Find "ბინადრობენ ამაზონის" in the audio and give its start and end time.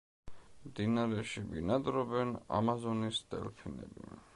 1.51-3.25